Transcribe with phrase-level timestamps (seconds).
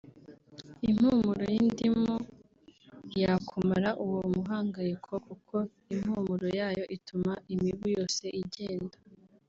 [0.89, 2.15] impumuro y’indimu
[3.21, 5.55] yakumara uwo muhangayiko kuko
[5.93, 8.97] impumuro yayo ituma imibu yose igenda